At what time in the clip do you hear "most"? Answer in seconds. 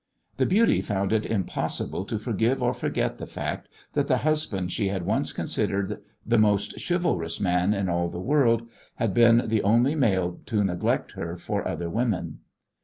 6.39-6.79